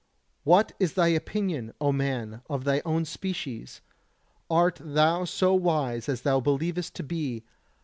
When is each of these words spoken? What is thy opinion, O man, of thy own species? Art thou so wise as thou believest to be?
What 0.43 0.71
is 0.79 0.93
thy 0.93 1.09
opinion, 1.09 1.75
O 1.79 1.91
man, 1.91 2.41
of 2.49 2.63
thy 2.63 2.81
own 2.83 3.05
species? 3.05 3.81
Art 4.49 4.79
thou 4.83 5.25
so 5.25 5.53
wise 5.53 6.09
as 6.09 6.23
thou 6.23 6.39
believest 6.39 6.95
to 6.95 7.03
be? 7.03 7.43